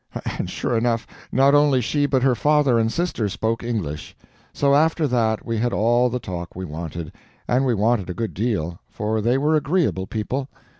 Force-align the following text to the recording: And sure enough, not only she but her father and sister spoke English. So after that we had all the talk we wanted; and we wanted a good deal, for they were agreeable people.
And 0.39 0.49
sure 0.49 0.75
enough, 0.75 1.05
not 1.31 1.53
only 1.53 1.79
she 1.79 2.07
but 2.07 2.23
her 2.23 2.33
father 2.33 2.79
and 2.79 2.91
sister 2.91 3.29
spoke 3.29 3.63
English. 3.63 4.17
So 4.51 4.73
after 4.73 5.07
that 5.07 5.45
we 5.45 5.59
had 5.59 5.73
all 5.73 6.09
the 6.09 6.17
talk 6.17 6.55
we 6.55 6.65
wanted; 6.65 7.11
and 7.47 7.67
we 7.67 7.75
wanted 7.75 8.09
a 8.09 8.15
good 8.15 8.33
deal, 8.33 8.79
for 8.89 9.21
they 9.21 9.37
were 9.37 9.55
agreeable 9.55 10.07
people. 10.07 10.49